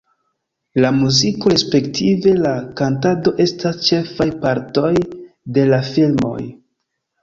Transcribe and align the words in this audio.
La 0.85 0.89
muziko, 0.95 1.51
respektive 1.53 2.33
la 2.47 2.55
kantado 2.81 3.37
estas 3.47 3.81
ĉefaj 3.93 4.31
partoj 4.49 4.93
de 5.61 5.71
la 5.75 5.87
filmoj. 5.95 6.39